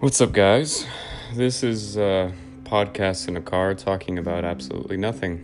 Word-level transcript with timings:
What's 0.00 0.20
up, 0.20 0.30
guys? 0.30 0.86
This 1.34 1.64
is 1.64 1.96
a 1.96 2.32
podcast 2.62 3.26
in 3.26 3.36
a 3.36 3.40
car 3.40 3.74
talking 3.74 4.16
about 4.16 4.44
absolutely 4.44 4.96
nothing. 4.96 5.42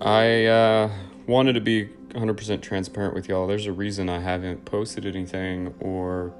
I 0.00 0.46
uh, 0.46 0.90
wanted 1.26 1.52
to 1.52 1.60
be 1.60 1.90
100% 2.08 2.62
transparent 2.62 3.12
with 3.12 3.28
y'all. 3.28 3.46
There's 3.46 3.66
a 3.66 3.72
reason 3.72 4.08
I 4.08 4.18
haven't 4.20 4.64
posted 4.64 5.04
anything 5.04 5.74
or 5.78 6.32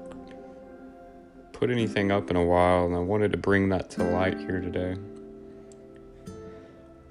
put 1.51 1.69
anything 1.69 2.11
up 2.11 2.31
in 2.31 2.37
a 2.37 2.43
while, 2.43 2.87
and 2.87 2.95
I 2.95 2.99
wanted 2.99 3.31
to 3.33 3.37
bring 3.37 3.69
that 3.69 3.91
to 3.91 4.03
light 4.03 4.39
here 4.39 4.61
today. 4.61 4.97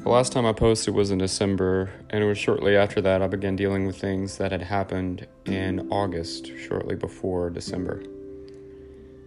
The 0.01 0.09
last 0.09 0.33
time 0.33 0.45
I 0.45 0.53
posted 0.53 0.93
was 0.93 1.13
in 1.13 1.19
December, 1.19 1.89
and 2.11 2.25
it 2.25 2.27
was 2.27 2.37
shortly 2.37 2.77
after 2.77 3.01
that 3.03 3.23
I 3.23 3.29
began 3.29 3.55
dealing 3.55 3.87
with 3.87 4.01
things 4.01 4.39
that 4.39 4.51
had 4.51 4.63
happened 4.63 5.29
in 5.45 5.87
August, 5.93 6.51
shortly 6.59 6.97
before 6.97 7.49
December. 7.49 8.03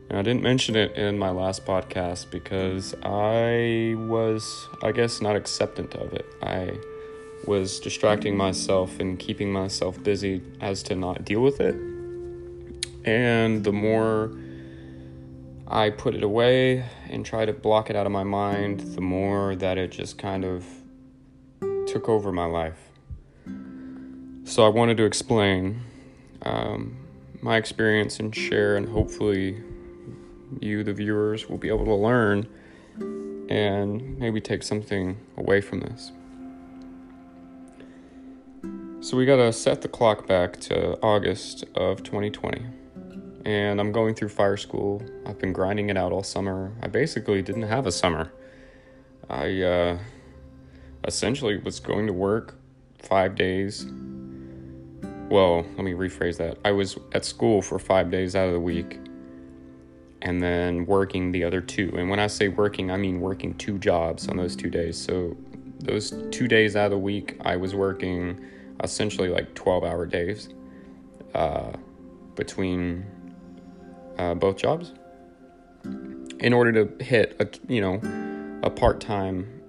And 0.10 0.20
I 0.20 0.22
didn't 0.22 0.44
mention 0.44 0.76
it 0.76 0.96
in 0.96 1.18
my 1.18 1.32
last 1.32 1.66
podcast 1.66 2.30
because 2.30 2.94
I 3.04 3.96
was, 3.98 4.68
I 4.84 4.92
guess, 4.92 5.22
not 5.22 5.36
acceptant 5.36 5.96
of 5.96 6.14
it. 6.14 6.26
I 6.44 6.78
was 7.48 7.80
distracting 7.80 8.38
myself 8.38 9.00
and 9.00 9.18
keeping 9.18 9.52
myself 9.52 10.02
busy 10.04 10.42
as 10.62 10.84
to 10.84 10.96
not 10.96 11.26
deal 11.26 11.42
with 11.42 11.60
it. 11.60 11.76
And 13.04 13.64
the 13.64 13.72
more 13.72 14.32
I 15.68 15.90
put 15.90 16.14
it 16.14 16.24
away 16.24 16.86
and 17.10 17.26
try 17.26 17.46
to 17.46 17.54
block 17.54 17.90
it 17.90 17.96
out 17.96 18.06
of 18.06 18.12
my 18.12 18.24
mind, 18.24 18.82
the 18.82 19.02
more 19.02 19.56
that 19.56 19.78
it 19.78 19.92
just 19.92 20.18
kind 20.18 20.46
of 20.46 20.66
took 21.88 22.10
over 22.10 22.32
my 22.32 22.46
life. 22.46 22.92
So 24.44 24.66
I 24.66 24.70
wanted 24.70 24.98
to 24.98 25.06
explain 25.06 25.82
um, 26.44 26.98
my 27.42 27.58
experience 27.58 28.20
and 28.20 28.36
share, 28.36 28.76
and 28.76 28.88
hopefully, 28.88 29.62
you, 30.60 30.84
the 30.84 30.94
viewers, 30.94 31.50
will 31.50 31.58
be 31.58 31.70
able 31.70 31.86
to 31.86 31.96
learn 31.96 32.48
and 33.50 34.18
maybe 34.18 34.42
take 34.42 34.64
something 34.64 35.18
away 35.38 35.62
from 35.62 35.82
this. 35.82 36.12
So 39.02 39.18
we 39.18 39.26
got 39.26 39.36
to 39.36 39.54
set 39.54 39.82
the 39.82 39.88
clock 39.88 40.26
back 40.26 40.60
to 40.62 41.00
August 41.02 41.64
of 41.76 42.02
2020 42.04 42.66
and 43.46 43.80
I'm 43.80 43.92
going 43.92 44.16
through 44.16 44.30
fire 44.30 44.58
school. 44.58 45.04
I've 45.26 45.38
been 45.38 45.54
grinding 45.54 45.90
it 45.90 45.98
out 45.98 46.12
all 46.12 46.24
summer. 46.24 46.74
I 46.82 46.88
basically 46.88 47.42
didn't 47.44 47.64
have 47.64 47.86
a 47.86 47.92
summer. 47.92 48.34
I 49.30 49.62
uh, 49.62 50.00
essentially 51.08 51.58
was 51.58 51.80
going 51.80 52.08
to 52.08 52.14
work 52.14 52.56
five 53.00 53.36
days. 53.36 53.86
Well, 55.30 55.58
let 55.76 55.84
me 55.84 55.94
rephrase 55.94 56.38
that. 56.38 56.58
I 56.66 56.72
was 56.72 56.98
at 57.14 57.26
school 57.26 57.62
for 57.62 57.78
five 57.78 58.10
days 58.10 58.36
out 58.36 58.48
of 58.48 58.54
the 58.54 58.60
week 58.60 59.00
and 60.26 60.42
then 60.42 60.88
working 60.88 61.32
the 61.32 61.44
other 61.44 61.62
two. 61.62 61.94
And 61.96 62.10
when 62.10 62.20
I 62.20 62.28
say 62.28 62.48
working, 62.48 62.90
I 62.90 62.98
mean 62.98 63.22
working 63.22 63.54
two 63.54 63.78
jobs 63.78 64.28
on 64.28 64.38
those 64.38 64.56
two 64.56 64.72
days. 64.72 64.98
So, 64.98 65.38
those 65.80 66.14
two 66.32 66.48
days 66.48 66.76
out 66.76 66.86
of 66.86 66.92
the 66.92 66.98
week, 66.98 67.38
I 67.42 67.56
was 67.58 67.76
working 67.76 68.44
essentially 68.84 69.30
like 69.30 69.54
12 69.54 69.84
hour 69.84 70.06
days 70.08 70.50
uh, 71.36 71.74
between 72.34 73.06
uh, 74.18 74.34
both 74.34 74.58
jobs 74.58 74.94
in 76.40 76.54
order 76.54 76.86
to 76.86 77.04
hit 77.04 77.36
a 77.40 77.48
you 77.72 77.80
know 77.80 78.02
a 78.64 78.70
part-time 78.70 79.62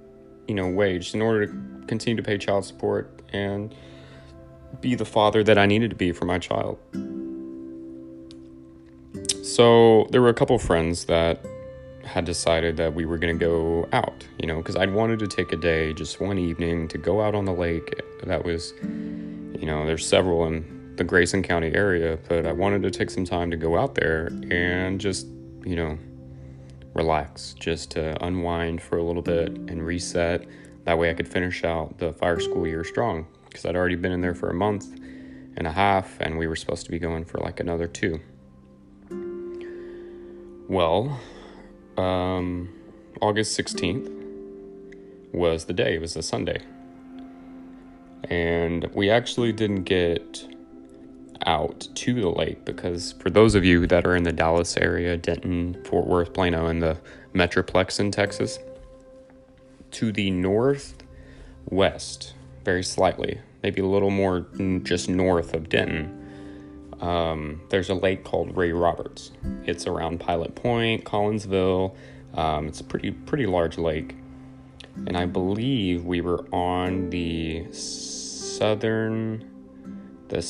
you 0.48 0.54
know 0.54 0.68
wage 0.68 1.14
in 1.14 1.22
order 1.22 1.46
to 1.46 1.52
continue 1.86 2.16
to 2.16 2.22
pay 2.22 2.38
child 2.38 2.64
support 2.64 3.20
and 3.32 3.74
be 4.80 4.94
the 4.94 5.04
father 5.04 5.44
that 5.44 5.58
I 5.58 5.66
needed 5.66 5.90
to 5.90 5.96
be 5.96 6.12
for 6.12 6.24
my 6.24 6.38
child. 6.38 6.78
So 9.56 10.06
there 10.10 10.20
were 10.20 10.28
a 10.28 10.34
couple 10.34 10.58
friends 10.58 11.06
that 11.06 11.42
had 12.04 12.26
decided 12.26 12.76
that 12.76 12.92
we 12.92 13.06
were 13.06 13.16
going 13.16 13.38
to 13.38 13.42
go 13.42 13.88
out, 13.90 14.22
you 14.38 14.46
know, 14.46 14.58
because 14.58 14.76
I'd 14.76 14.92
wanted 14.92 15.18
to 15.20 15.26
take 15.26 15.50
a 15.50 15.56
day, 15.56 15.94
just 15.94 16.20
one 16.20 16.38
evening, 16.38 16.88
to 16.88 16.98
go 16.98 17.22
out 17.22 17.34
on 17.34 17.46
the 17.46 17.54
lake. 17.54 17.98
That 18.22 18.44
was, 18.44 18.74
you 18.82 19.64
know, 19.64 19.86
there's 19.86 20.06
several 20.06 20.46
in 20.46 20.94
the 20.96 21.04
Grayson 21.04 21.42
County 21.42 21.74
area, 21.74 22.18
but 22.28 22.44
I 22.44 22.52
wanted 22.52 22.82
to 22.82 22.90
take 22.90 23.08
some 23.08 23.24
time 23.24 23.50
to 23.50 23.56
go 23.56 23.78
out 23.78 23.94
there 23.94 24.26
and 24.50 25.00
just, 25.00 25.26
you 25.64 25.74
know, 25.74 25.98
relax, 26.92 27.54
just 27.58 27.92
to 27.92 28.22
unwind 28.22 28.82
for 28.82 28.98
a 28.98 29.02
little 29.02 29.22
bit 29.22 29.48
and 29.48 29.86
reset. 29.86 30.46
That 30.84 30.98
way 30.98 31.08
I 31.08 31.14
could 31.14 31.28
finish 31.28 31.64
out 31.64 31.96
the 31.96 32.12
fire 32.12 32.40
school 32.40 32.66
year 32.66 32.84
strong 32.84 33.26
because 33.46 33.64
I'd 33.64 33.74
already 33.74 33.96
been 33.96 34.12
in 34.12 34.20
there 34.20 34.34
for 34.34 34.50
a 34.50 34.54
month 34.54 35.00
and 35.56 35.66
a 35.66 35.72
half 35.72 36.20
and 36.20 36.36
we 36.36 36.46
were 36.46 36.56
supposed 36.56 36.84
to 36.84 36.90
be 36.90 36.98
going 36.98 37.24
for 37.24 37.38
like 37.38 37.58
another 37.58 37.86
two. 37.86 38.20
Well, 40.68 41.20
um, 41.96 42.68
August 43.20 43.56
16th 43.58 44.12
was 45.32 45.66
the 45.66 45.72
day, 45.72 45.94
it 45.94 46.00
was 46.00 46.16
a 46.16 46.22
Sunday. 46.22 46.60
And 48.24 48.84
we 48.92 49.08
actually 49.08 49.52
didn't 49.52 49.84
get 49.84 50.44
out 51.44 51.86
to 51.94 52.14
the 52.14 52.28
lake 52.28 52.64
because 52.64 53.12
for 53.20 53.30
those 53.30 53.54
of 53.54 53.64
you 53.64 53.86
that 53.86 54.04
are 54.04 54.16
in 54.16 54.24
the 54.24 54.32
Dallas 54.32 54.76
area, 54.76 55.16
Denton, 55.16 55.80
Fort 55.84 56.08
Worth, 56.08 56.34
Plano, 56.34 56.66
and 56.66 56.82
the 56.82 56.98
Metroplex 57.32 58.00
in 58.00 58.10
Texas, 58.10 58.58
to 59.92 60.10
the 60.10 60.32
northwest, 60.32 61.04
very 62.64 62.82
slightly, 62.82 63.38
maybe 63.62 63.80
a 63.80 63.86
little 63.86 64.10
more 64.10 64.46
just 64.82 65.08
north 65.08 65.54
of 65.54 65.68
Denton, 65.68 66.25
um, 67.00 67.60
there's 67.68 67.90
a 67.90 67.94
lake 67.94 68.24
called 68.24 68.56
Ray 68.56 68.72
Roberts. 68.72 69.32
It's 69.64 69.86
around 69.86 70.20
Pilot 70.20 70.54
Point, 70.54 71.04
Collinsville. 71.04 71.94
Um, 72.34 72.68
it's 72.68 72.80
a 72.80 72.84
pretty 72.84 73.10
pretty 73.10 73.46
large 73.46 73.78
lake, 73.78 74.14
and 75.06 75.16
I 75.16 75.26
believe 75.26 76.04
we 76.04 76.20
were 76.20 76.46
on 76.52 77.10
the 77.10 77.66
southern 77.72 79.50
the 80.28 80.42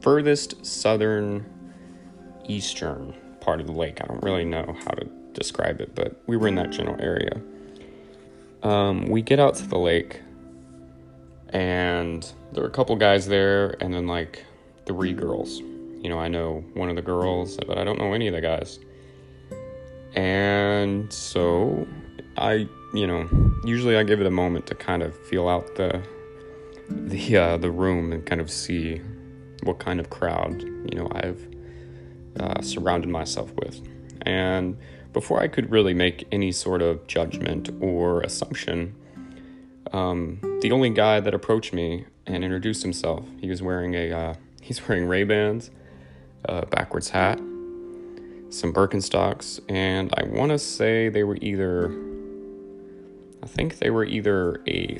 furthest 0.00 0.64
southern 0.64 1.44
eastern 2.48 3.14
part 3.40 3.60
of 3.60 3.66
the 3.66 3.72
lake. 3.72 4.00
I 4.02 4.06
don't 4.06 4.22
really 4.22 4.44
know 4.44 4.76
how 4.84 4.92
to 4.92 5.04
describe 5.32 5.80
it, 5.80 5.94
but 5.94 6.20
we 6.26 6.36
were 6.36 6.48
in 6.48 6.54
that 6.56 6.70
general 6.70 7.00
area. 7.00 7.40
Um, 8.62 9.06
we 9.06 9.22
get 9.22 9.40
out 9.40 9.54
to 9.56 9.66
the 9.66 9.78
lake, 9.78 10.20
and 11.48 12.30
there 12.52 12.62
were 12.62 12.68
a 12.68 12.72
couple 12.72 12.94
guys 12.96 13.26
there, 13.26 13.76
and 13.82 13.92
then 13.92 14.06
like 14.06 14.44
three 14.86 15.12
girls. 15.12 15.58
You 15.58 16.08
know, 16.08 16.18
I 16.18 16.28
know 16.28 16.64
one 16.74 16.88
of 16.88 16.96
the 16.96 17.02
girls, 17.02 17.58
but 17.66 17.78
I 17.78 17.84
don't 17.84 17.98
know 17.98 18.12
any 18.12 18.26
of 18.26 18.34
the 18.34 18.40
guys. 18.40 18.78
And 20.14 21.12
so 21.12 21.86
I, 22.36 22.66
you 22.94 23.06
know, 23.06 23.28
usually 23.64 23.96
I 23.96 24.02
give 24.02 24.20
it 24.20 24.26
a 24.26 24.30
moment 24.30 24.66
to 24.68 24.74
kind 24.74 25.02
of 25.02 25.16
feel 25.26 25.48
out 25.48 25.76
the 25.76 26.02
the 26.90 27.36
uh, 27.36 27.56
the 27.56 27.70
room 27.70 28.12
and 28.12 28.24
kind 28.26 28.40
of 28.40 28.50
see 28.50 29.00
what 29.62 29.78
kind 29.78 30.00
of 30.00 30.10
crowd 30.10 30.62
you 30.62 30.98
know 30.98 31.08
I've 31.12 31.46
uh, 32.38 32.62
surrounded 32.62 33.10
myself 33.10 33.52
with, 33.56 33.80
and 34.22 34.76
before 35.12 35.40
I 35.40 35.48
could 35.48 35.70
really 35.70 35.94
make 35.94 36.26
any 36.32 36.52
sort 36.52 36.82
of 36.82 37.06
judgment 37.06 37.70
or 37.80 38.22
assumption, 38.22 38.94
um, 39.92 40.40
the 40.62 40.72
only 40.72 40.90
guy 40.90 41.20
that 41.20 41.34
approached 41.34 41.72
me 41.72 42.06
and 42.26 42.44
introduced 42.44 42.82
himself, 42.82 43.24
he 43.40 43.48
was 43.48 43.60
wearing 43.60 43.94
a 43.94 44.12
uh, 44.12 44.34
he's 44.60 44.86
wearing 44.86 45.06
Ray 45.06 45.24
Bans, 45.24 45.70
a 46.44 46.66
backwards 46.66 47.10
hat, 47.10 47.38
some 48.50 48.72
Birkenstocks, 48.72 49.60
and 49.68 50.12
I 50.16 50.24
want 50.24 50.50
to 50.52 50.58
say 50.58 51.08
they 51.08 51.24
were 51.24 51.38
either 51.40 51.90
I 53.42 53.46
think 53.46 53.78
they 53.78 53.90
were 53.90 54.04
either 54.04 54.60
a 54.68 54.98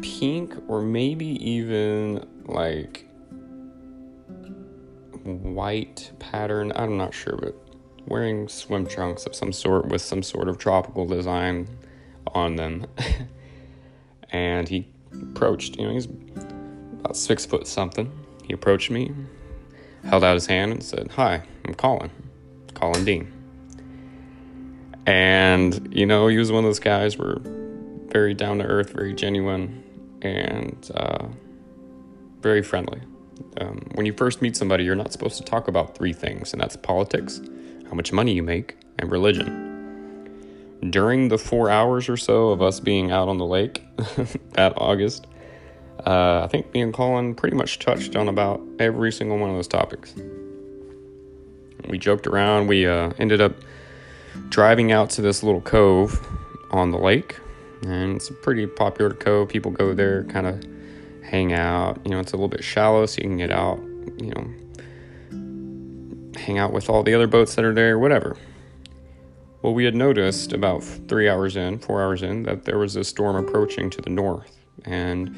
pink 0.00 0.54
or 0.68 0.80
maybe 0.80 1.26
even 1.46 2.26
like 2.46 3.06
white 5.22 6.12
pattern. 6.18 6.72
I'm 6.74 6.96
not 6.96 7.12
sure, 7.12 7.36
but 7.36 7.54
wearing 8.06 8.48
swim 8.48 8.86
trunks 8.86 9.26
of 9.26 9.34
some 9.34 9.52
sort 9.52 9.86
with 9.88 10.00
some 10.00 10.22
sort 10.22 10.48
of 10.48 10.58
tropical 10.58 11.06
design 11.06 11.68
on 12.28 12.56
them. 12.56 12.86
and 14.30 14.68
he 14.68 14.88
approached, 15.12 15.76
you 15.76 15.86
know, 15.86 15.92
he's 15.92 16.08
about 17.02 17.16
six 17.16 17.44
foot 17.44 17.66
something. 17.66 18.10
He 18.44 18.52
approached 18.52 18.90
me, 18.90 19.12
held 20.04 20.24
out 20.24 20.34
his 20.34 20.46
hand, 20.46 20.72
and 20.72 20.82
said, 20.82 21.10
Hi, 21.12 21.42
I'm 21.64 21.74
Colin, 21.74 22.10
Colin 22.74 23.04
Dean. 23.04 23.32
And, 25.06 25.92
you 25.92 26.06
know, 26.06 26.28
he 26.28 26.38
was 26.38 26.52
one 26.52 26.64
of 26.64 26.68
those 26.68 26.78
guys 26.78 27.18
where 27.18 27.38
very 28.12 28.34
down 28.34 28.58
to 28.58 28.64
earth, 28.64 28.90
very 28.90 29.14
genuine, 29.14 29.82
and 30.22 30.90
uh, 30.94 31.26
very 32.40 32.62
friendly. 32.62 33.00
Um, 33.60 33.80
when 33.94 34.06
you 34.06 34.12
first 34.12 34.42
meet 34.42 34.56
somebody, 34.56 34.84
you're 34.84 34.94
not 34.94 35.12
supposed 35.12 35.38
to 35.38 35.44
talk 35.44 35.66
about 35.66 35.96
three 35.96 36.12
things, 36.12 36.52
and 36.52 36.62
that's 36.62 36.76
politics, 36.76 37.40
how 37.88 37.94
much 37.94 38.12
money 38.12 38.34
you 38.34 38.42
make, 38.42 38.76
and 38.98 39.10
religion. 39.10 39.70
During 40.90 41.28
the 41.28 41.38
four 41.38 41.70
hours 41.70 42.08
or 42.08 42.16
so 42.16 42.50
of 42.50 42.60
us 42.62 42.80
being 42.80 43.10
out 43.10 43.28
on 43.28 43.38
the 43.38 43.46
lake 43.46 43.84
that 44.52 44.74
August, 44.76 45.26
Uh, 46.06 46.42
I 46.44 46.48
think 46.48 46.72
me 46.74 46.80
and 46.80 46.92
Colin 46.92 47.34
pretty 47.34 47.56
much 47.56 47.78
touched 47.78 48.16
on 48.16 48.28
about 48.28 48.60
every 48.78 49.12
single 49.12 49.38
one 49.38 49.50
of 49.50 49.56
those 49.56 49.68
topics. 49.68 50.14
We 51.88 51.98
joked 51.98 52.26
around. 52.26 52.66
We 52.66 52.86
uh, 52.86 53.12
ended 53.18 53.40
up 53.40 53.54
driving 54.48 54.92
out 54.92 55.10
to 55.10 55.22
this 55.22 55.42
little 55.42 55.60
cove 55.60 56.26
on 56.70 56.90
the 56.90 56.98
lake, 56.98 57.38
and 57.82 58.16
it's 58.16 58.30
a 58.30 58.32
pretty 58.32 58.66
popular 58.66 59.12
cove. 59.12 59.48
People 59.48 59.70
go 59.70 59.94
there, 59.94 60.24
kind 60.24 60.46
of 60.46 60.64
hang 61.22 61.52
out. 61.52 62.00
You 62.04 62.10
know, 62.10 62.20
it's 62.20 62.32
a 62.32 62.36
little 62.36 62.48
bit 62.48 62.64
shallow, 62.64 63.06
so 63.06 63.18
you 63.22 63.28
can 63.28 63.36
get 63.36 63.50
out. 63.50 63.78
You 64.18 64.32
know, 64.34 64.50
hang 66.40 66.58
out 66.58 66.72
with 66.72 66.88
all 66.88 67.02
the 67.02 67.14
other 67.14 67.26
boats 67.26 67.54
that 67.54 67.64
are 67.64 67.74
there, 67.74 67.98
whatever. 67.98 68.36
Well, 69.62 69.74
we 69.74 69.84
had 69.84 69.94
noticed 69.94 70.52
about 70.52 70.82
three 70.82 71.28
hours 71.28 71.54
in, 71.56 71.78
four 71.78 72.02
hours 72.02 72.22
in, 72.22 72.42
that 72.44 72.64
there 72.64 72.78
was 72.78 72.96
a 72.96 73.04
storm 73.04 73.36
approaching 73.36 73.90
to 73.90 74.02
the 74.02 74.10
north, 74.10 74.58
and 74.84 75.36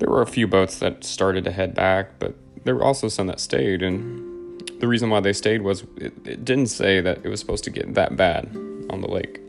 there 0.00 0.08
were 0.08 0.22
a 0.22 0.26
few 0.26 0.48
boats 0.48 0.78
that 0.78 1.04
started 1.04 1.44
to 1.44 1.52
head 1.52 1.74
back, 1.74 2.18
but 2.18 2.34
there 2.64 2.74
were 2.74 2.82
also 2.82 3.08
some 3.08 3.26
that 3.28 3.38
stayed. 3.38 3.82
And 3.82 4.60
the 4.80 4.88
reason 4.88 5.10
why 5.10 5.20
they 5.20 5.34
stayed 5.34 5.62
was 5.62 5.84
it, 5.96 6.14
it 6.26 6.44
didn't 6.44 6.68
say 6.68 7.00
that 7.00 7.18
it 7.22 7.28
was 7.28 7.38
supposed 7.38 7.64
to 7.64 7.70
get 7.70 7.94
that 7.94 8.16
bad 8.16 8.46
on 8.88 9.02
the 9.02 9.08
lake. 9.08 9.40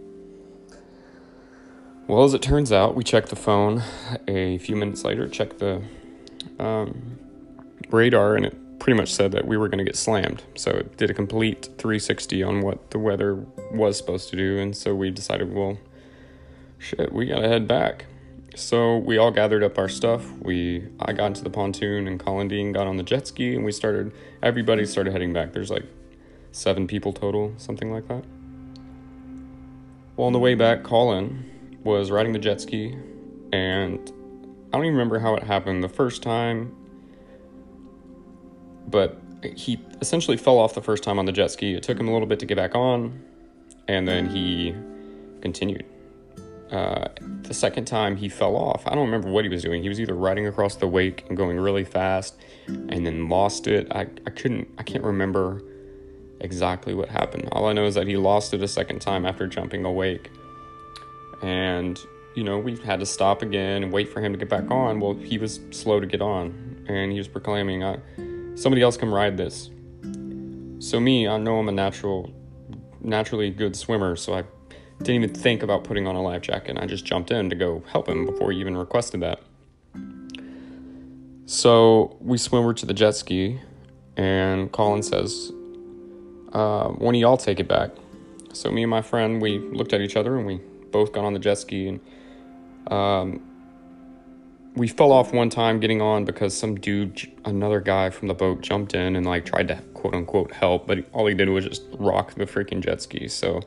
Well, 2.08 2.26
as 2.26 2.34
it 2.34 2.42
turns 2.42 2.74
out, 2.74 2.96
we 2.96 3.04
checked 3.06 3.30
the 3.30 3.38
phone 3.38 3.82
a 4.28 4.58
few 4.58 4.76
minutes 4.76 5.06
later, 5.06 5.30
checked 5.30 5.60
the 5.60 5.82
um, 6.60 7.18
radar, 7.90 8.36
and 8.36 8.46
it 8.46 8.80
pretty 8.80 8.98
much 8.98 9.14
said 9.14 9.32
that 9.32 9.48
we 9.48 9.56
were 9.56 9.70
going 9.70 9.78
to 9.78 9.86
get 9.86 9.96
slammed. 9.96 10.44
So 10.56 10.72
it 10.72 10.98
did 10.98 11.10
a 11.10 11.14
complete 11.14 11.70
360 11.78 12.44
on 12.44 12.62
what 12.62 12.92
the 12.92 13.00
weather 13.00 13.46
was 13.72 13.96
supposed 13.96 14.30
to 14.32 14.36
do. 14.36 14.60
And 14.60 14.76
so 14.76 14.94
we 14.94 15.12
decided, 15.12 15.54
well, 15.54 15.78
shit, 16.78 17.14
we 17.14 17.28
got 17.28 17.40
to 17.40 17.48
head 17.48 17.70
back. 17.70 18.08
So 18.56 18.98
we 18.98 19.18
all 19.18 19.32
gathered 19.32 19.64
up 19.64 19.78
our 19.78 19.88
stuff. 19.88 20.30
We 20.40 20.88
I 21.00 21.14
got 21.14 21.28
into 21.28 21.44
the 21.44 21.50
pontoon 21.50 22.08
and 22.08 22.20
Colin 22.20 22.48
Dean 22.48 22.72
got 22.72 22.88
on 22.88 22.98
the 22.98 23.04
jet 23.04 23.28
ski 23.28 23.56
and 23.56 23.64
we 23.64 23.72
started 23.72 24.12
everybody 24.44 24.86
started 24.86 25.12
heading 25.14 25.32
back. 25.34 25.54
There's 25.54 25.72
like 25.72 25.86
seven 26.52 26.86
people 26.86 27.14
total, 27.14 27.54
something 27.58 27.92
like 27.92 28.08
that. 28.10 28.26
Well 30.18 30.28
on 30.28 30.34
the 30.34 30.40
way 30.40 30.56
back, 30.56 30.84
Colin 30.84 31.46
was 31.84 32.12
riding 32.12 32.34
the 32.34 32.40
jet 32.40 32.60
ski 32.60 32.96
and 33.54 34.00
I 34.74 34.78
don't 34.78 34.86
even 34.86 34.94
remember 34.94 35.20
how 35.20 35.36
it 35.36 35.44
happened 35.44 35.84
the 35.84 35.90
first 35.90 36.24
time, 36.24 36.74
but 38.88 39.22
he 39.56 39.80
essentially 40.02 40.38
fell 40.38 40.58
off 40.58 40.74
the 40.74 40.82
first 40.82 41.04
time 41.04 41.20
on 41.20 41.26
the 41.26 41.32
jet 41.32 41.52
ski. 41.52 41.74
It 41.74 41.84
took 41.84 42.00
him 42.00 42.08
a 42.08 42.14
little 42.14 42.28
bit 42.28 42.40
to 42.40 42.46
get 42.46 42.56
back 42.56 42.74
on, 42.74 43.22
and 43.88 44.08
then 44.08 44.30
he 44.30 44.74
continued. 45.42 45.86
Uh, 46.72 47.10
the 47.42 47.54
second 47.54 47.84
time 47.84 48.16
he 48.16 48.30
fell 48.30 48.56
off, 48.56 48.88
I 48.88 48.96
don't 48.96 49.06
remember 49.06 49.30
what 49.30 49.44
he 49.44 49.50
was 49.50 49.62
doing. 49.62 49.84
He 49.84 49.90
was 49.90 50.00
either 50.00 50.14
riding 50.14 50.48
across 50.48 50.76
the 50.76 50.88
wake 50.88 51.26
and 51.28 51.36
going 51.36 51.60
really 51.60 51.84
fast 51.84 52.38
and 52.68 53.06
then 53.06 53.28
lost 53.28 53.68
it. 53.68 53.88
I, 53.92 54.02
I 54.26 54.30
couldn't, 54.30 54.70
I 54.78 54.84
can't 54.84 55.04
remember 55.04 55.62
exactly 56.40 56.94
what 56.94 57.10
happened. 57.10 57.50
All 57.52 57.66
I 57.66 57.74
know 57.74 57.86
is 57.86 57.96
that 57.96 58.08
he 58.08 58.16
lost 58.16 58.54
it 58.54 58.64
a 58.64 58.68
second 58.68 59.00
time 59.00 59.26
after 59.26 59.48
jumping 59.48 59.84
a 59.84 59.92
wake. 59.92 60.30
And, 61.42 62.00
you 62.36 62.44
know, 62.44 62.58
we 62.58 62.78
had 62.78 63.02
to 63.02 63.06
stop 63.06 63.42
again 63.42 63.84
and 63.84 63.92
wait 63.92 64.08
for 64.08 64.22
him 64.22 64.32
to 64.32 64.40
get 64.40 64.48
back 64.48 64.72
on. 64.72 65.02
Well, 65.02 65.16
he 65.16 65.38
was 65.38 65.60
slow 65.72 66.00
to 66.00 66.08
get 66.08 66.22
on 66.22 66.86
and 66.88 67.12
he 67.12 67.18
was 67.18 67.28
proclaiming, 67.28 67.84
uh, 67.84 68.00
somebody 68.56 68.82
else 68.82 68.96
come 68.96 69.14
ride 69.14 69.36
this. 69.36 69.70
So 70.80 71.00
me, 71.00 71.28
I 71.28 71.38
know 71.38 71.60
I'm 71.60 71.68
a 71.68 71.74
natural, 71.74 72.32
naturally 73.02 73.50
good 73.50 73.76
swimmer, 73.76 74.16
so 74.16 74.36
I 74.36 74.44
didn't 75.04 75.24
even 75.24 75.36
think 75.36 75.64
about 75.64 75.84
putting 75.84 76.08
on 76.08 76.16
a 76.16 76.22
life 76.22 76.42
jacket. 76.42 76.78
I 76.80 76.86
just 76.86 77.06
jumped 77.06 77.32
in 77.32 77.50
to 77.50 77.56
go 77.56 77.84
help 77.92 78.08
him 78.08 78.26
before 78.26 78.52
he 78.52 78.60
even 78.60 78.78
requested 78.78 79.22
that. 79.22 79.42
So 81.46 82.16
we 82.22 82.38
swim 82.38 82.62
over 82.62 82.74
to 82.74 82.86
the 82.86 82.94
jet 82.94 83.12
ski, 83.12 83.60
and 84.16 84.72
Colin 84.72 85.04
says, 85.04 85.52
uh, 86.54 86.90
"One 86.90 87.16
of 87.16 87.22
y'all 87.22 87.38
take 87.38 87.60
it 87.60 87.68
back." 87.68 87.92
So 88.54 88.72
me 88.72 88.84
and 88.84 88.90
my 88.90 89.02
friend, 89.02 89.42
we 89.42 89.60
looked 89.60 89.94
at 89.94 90.02
each 90.02 90.16
other, 90.16 90.38
and 90.38 90.46
we 90.46 90.62
both 90.92 91.12
got 91.12 91.26
on 91.26 91.34
the 91.34 91.40
jet 91.40 91.56
ski, 91.56 91.88
and 91.88 92.00
um, 92.88 93.42
we 94.76 94.88
fell 94.88 95.12
off 95.12 95.34
one 95.34 95.50
time 95.50 95.80
getting 95.80 96.02
on 96.02 96.24
because 96.24 96.58
some 96.58 96.76
dude, 96.76 97.30
another 97.44 97.82
guy 97.82 98.10
from 98.10 98.28
the 98.28 98.34
boat, 98.34 98.62
jumped 98.62 98.94
in 98.94 99.16
and 99.16 99.26
like 99.26 99.46
tried 99.46 99.68
to 99.68 99.82
quote 99.94 100.14
unquote 100.14 100.54
help, 100.54 100.88
but 100.88 101.06
all 101.12 101.28
he 101.28 101.34
did 101.34 101.50
was 101.50 101.66
just 101.66 101.84
rock 101.98 102.34
the 102.36 102.46
freaking 102.46 102.82
jet 102.82 103.02
ski. 103.02 103.28
So 103.28 103.62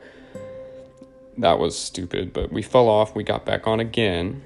that 1.37 1.59
was 1.59 1.77
stupid, 1.77 2.33
but 2.33 2.51
we 2.51 2.61
fell 2.61 2.87
off. 2.87 3.15
We 3.15 3.23
got 3.23 3.45
back 3.45 3.67
on 3.67 3.79
again. 3.79 4.41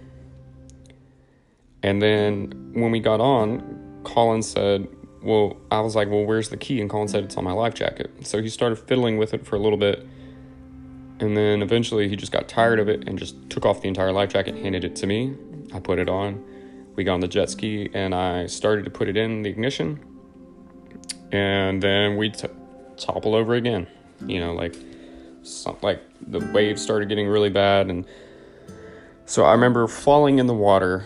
And 1.83 2.01
then 2.01 2.71
when 2.73 2.91
we 2.91 2.99
got 2.99 3.21
on, 3.21 4.01
Colin 4.03 4.41
said, 4.41 4.87
Well, 5.21 5.57
I 5.71 5.81
was 5.81 5.95
like, 5.95 6.09
Well, 6.09 6.25
where's 6.25 6.49
the 6.49 6.57
key? 6.57 6.81
And 6.81 6.89
Colin 6.89 7.07
said, 7.07 7.23
It's 7.23 7.37
on 7.37 7.43
my 7.43 7.51
life 7.51 7.73
jacket. 7.73 8.11
So 8.21 8.41
he 8.41 8.49
started 8.49 8.77
fiddling 8.77 9.17
with 9.17 9.33
it 9.33 9.45
for 9.45 9.55
a 9.55 9.59
little 9.59 9.77
bit. 9.77 10.05
And 11.19 11.35
then 11.35 11.61
eventually 11.61 12.07
he 12.07 12.15
just 12.15 12.31
got 12.31 12.47
tired 12.47 12.79
of 12.79 12.87
it 12.87 13.07
and 13.07 13.19
just 13.19 13.49
took 13.49 13.65
off 13.65 13.81
the 13.81 13.87
entire 13.87 14.11
life 14.11 14.29
jacket, 14.29 14.55
handed 14.55 14.83
it 14.83 14.95
to 14.97 15.07
me. 15.07 15.35
I 15.73 15.79
put 15.79 15.99
it 15.99 16.09
on. 16.09 16.43
We 16.95 17.03
got 17.03 17.15
on 17.15 17.19
the 17.19 17.27
jet 17.27 17.49
ski 17.49 17.89
and 17.93 18.15
I 18.15 18.47
started 18.47 18.85
to 18.85 18.91
put 18.91 19.07
it 19.07 19.17
in 19.17 19.43
the 19.43 19.49
ignition. 19.49 19.99
And 21.31 21.83
then 21.83 22.17
we 22.17 22.29
t- 22.29 22.47
topple 22.97 23.35
over 23.35 23.53
again. 23.53 23.87
You 24.25 24.39
know, 24.39 24.53
like 24.53 24.75
some, 25.43 25.77
like 25.81 26.01
the 26.27 26.39
waves 26.53 26.81
started 26.81 27.09
getting 27.09 27.27
really 27.27 27.49
bad 27.49 27.89
and 27.89 28.05
so 29.25 29.45
I 29.45 29.51
remember 29.51 29.87
falling 29.87 30.39
in 30.39 30.47
the 30.47 30.55
water 30.55 31.05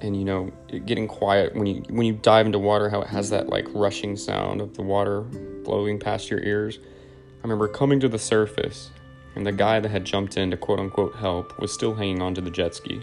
and 0.00 0.16
you 0.16 0.24
know 0.24 0.52
getting 0.86 1.08
quiet 1.08 1.54
when 1.54 1.66
you 1.66 1.82
when 1.88 2.06
you 2.06 2.12
dive 2.12 2.46
into 2.46 2.58
water 2.58 2.88
how 2.88 3.02
it 3.02 3.08
has 3.08 3.30
that 3.30 3.48
like 3.48 3.66
rushing 3.72 4.16
sound 4.16 4.60
of 4.60 4.74
the 4.76 4.82
water 4.82 5.22
blowing 5.64 5.98
past 5.98 6.30
your 6.30 6.40
ears. 6.40 6.78
I 6.78 7.42
remember 7.42 7.66
coming 7.66 7.98
to 8.00 8.08
the 8.08 8.18
surface 8.18 8.90
and 9.34 9.46
the 9.46 9.52
guy 9.52 9.80
that 9.80 9.88
had 9.88 10.04
jumped 10.04 10.36
in 10.36 10.50
to 10.50 10.56
quote 10.56 10.78
unquote 10.78 11.16
help 11.16 11.58
was 11.58 11.72
still 11.72 11.94
hanging 11.94 12.22
onto 12.22 12.40
the 12.40 12.50
jet 12.50 12.74
ski. 12.74 13.02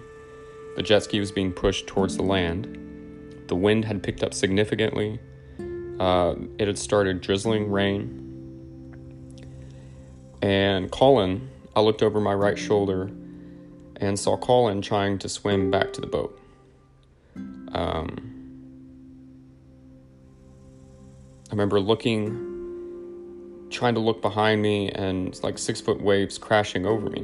The 0.76 0.84
jet 0.84 1.04
ski 1.04 1.20
was 1.20 1.32
being 1.32 1.52
pushed 1.52 1.88
towards 1.88 2.16
the 2.16 2.24
land. 2.24 3.46
The 3.48 3.56
wind 3.56 3.84
had 3.86 4.04
picked 4.04 4.24
up 4.24 4.34
significantly. 4.34 5.20
Uh, 6.00 6.36
it 6.58 6.68
had 6.68 6.78
started 6.78 7.20
drizzling 7.20 7.70
rain 7.70 8.19
and 10.42 10.92
Colin, 10.92 11.50
I 11.76 11.82
looked 11.82 12.04
over 12.04 12.20
my 12.20 12.34
right 12.34 12.58
shoulder 12.58 13.10
and 13.98 14.18
saw 14.18 14.38
Colin 14.38 14.82
trying 14.82 15.18
to 15.20 15.30
swim 15.30 15.70
back 15.70 15.94
to 15.94 16.02
the 16.02 16.08
boat. 16.08 16.40
Um, 17.74 18.30
I 21.50 21.52
remember 21.52 21.80
looking, 21.80 23.68
trying 23.70 23.96
to 23.96 24.00
look 24.00 24.22
behind 24.22 24.62
me, 24.62 24.90
and 24.92 25.42
like 25.44 25.58
six 25.58 25.82
foot 25.82 26.02
waves 26.02 26.38
crashing 26.38 26.86
over 26.86 27.10
me. 27.10 27.22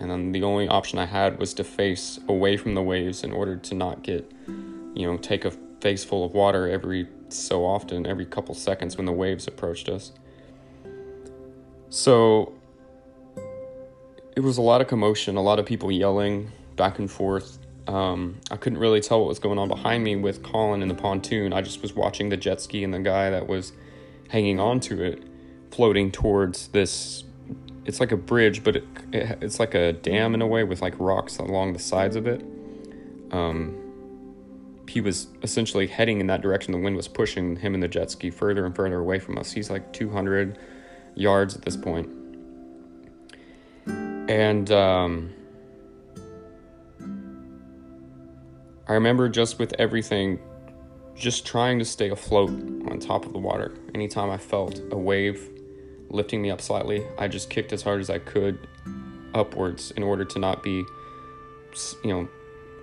And 0.00 0.10
then 0.10 0.32
the 0.32 0.42
only 0.42 0.66
option 0.66 0.98
I 0.98 1.06
had 1.06 1.38
was 1.38 1.54
to 1.54 1.64
face 1.64 2.18
away 2.28 2.56
from 2.56 2.74
the 2.74 2.82
waves 2.82 3.22
in 3.22 3.32
order 3.32 3.56
to 3.56 3.74
not 3.74 4.02
get, 4.02 4.30
you 4.48 5.06
know, 5.06 5.16
take 5.16 5.44
a 5.44 5.52
face 5.80 6.04
full 6.04 6.24
of 6.24 6.32
water 6.32 6.68
every 6.68 7.06
so 7.28 7.64
often, 7.64 8.06
every 8.06 8.26
couple 8.26 8.54
seconds 8.54 8.96
when 8.96 9.06
the 9.06 9.12
waves 9.12 9.46
approached 9.46 9.88
us. 9.88 10.12
So 11.94 12.52
it 14.34 14.40
was 14.40 14.58
a 14.58 14.62
lot 14.62 14.80
of 14.80 14.88
commotion, 14.88 15.36
a 15.36 15.40
lot 15.40 15.60
of 15.60 15.64
people 15.64 15.92
yelling 15.92 16.50
back 16.74 16.98
and 16.98 17.08
forth. 17.08 17.60
Um, 17.86 18.40
I 18.50 18.56
couldn't 18.56 18.80
really 18.80 19.00
tell 19.00 19.20
what 19.20 19.28
was 19.28 19.38
going 19.38 19.60
on 19.60 19.68
behind 19.68 20.02
me 20.02 20.16
with 20.16 20.42
Colin 20.42 20.82
in 20.82 20.88
the 20.88 20.94
pontoon. 20.96 21.52
I 21.52 21.62
just 21.62 21.82
was 21.82 21.94
watching 21.94 22.30
the 22.30 22.36
jet 22.36 22.60
ski 22.60 22.82
and 22.82 22.92
the 22.92 22.98
guy 22.98 23.30
that 23.30 23.46
was 23.46 23.74
hanging 24.28 24.58
on 24.58 24.80
to 24.80 25.04
it 25.04 25.22
floating 25.70 26.10
towards 26.10 26.66
this. 26.68 27.22
It's 27.84 28.00
like 28.00 28.10
a 28.10 28.16
bridge, 28.16 28.64
but 28.64 28.74
it, 28.74 28.84
it, 29.12 29.38
it's 29.40 29.60
like 29.60 29.76
a 29.76 29.92
dam 29.92 30.34
in 30.34 30.42
a 30.42 30.48
way 30.48 30.64
with 30.64 30.82
like 30.82 30.94
rocks 30.98 31.38
along 31.38 31.74
the 31.74 31.78
sides 31.78 32.16
of 32.16 32.26
it. 32.26 32.44
Um, 33.30 34.82
he 34.88 35.00
was 35.00 35.28
essentially 35.44 35.86
heading 35.86 36.18
in 36.18 36.26
that 36.26 36.40
direction. 36.42 36.72
The 36.72 36.78
wind 36.78 36.96
was 36.96 37.06
pushing 37.06 37.54
him 37.54 37.72
and 37.72 37.80
the 37.80 37.88
jet 37.88 38.10
ski 38.10 38.30
further 38.30 38.66
and 38.66 38.74
further 38.74 38.98
away 38.98 39.20
from 39.20 39.38
us. 39.38 39.52
He's 39.52 39.70
like 39.70 39.92
200 39.92 40.58
yards 41.14 41.54
at 41.54 41.62
this 41.62 41.76
point. 41.76 42.08
And 43.86 44.70
um, 44.70 45.32
I 48.88 48.94
remember 48.94 49.28
just 49.28 49.58
with 49.58 49.74
everything, 49.78 50.38
just 51.14 51.46
trying 51.46 51.78
to 51.78 51.84
stay 51.84 52.10
afloat 52.10 52.50
on 52.50 52.98
top 52.98 53.26
of 53.26 53.32
the 53.32 53.38
water. 53.38 53.74
Anytime 53.94 54.30
I 54.30 54.38
felt 54.38 54.80
a 54.90 54.96
wave 54.96 55.50
lifting 56.08 56.40
me 56.40 56.50
up 56.50 56.60
slightly, 56.60 57.06
I 57.18 57.28
just 57.28 57.50
kicked 57.50 57.72
as 57.72 57.82
hard 57.82 58.00
as 58.00 58.10
I 58.10 58.18
could 58.18 58.66
upwards 59.34 59.90
in 59.92 60.02
order 60.02 60.24
to 60.24 60.38
not 60.38 60.62
be, 60.62 60.84
you 62.02 62.10
know, 62.10 62.28